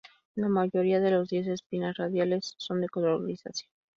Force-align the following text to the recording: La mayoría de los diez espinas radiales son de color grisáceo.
La 0.33 0.49
mayoría 0.49 0.99
de 0.99 1.11
los 1.11 1.29
diez 1.29 1.45
espinas 1.45 1.95
radiales 1.95 2.55
son 2.57 2.81
de 2.81 2.89
color 2.89 3.21
grisáceo. 3.23 3.69